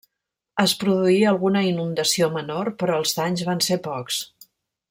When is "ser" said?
3.71-3.83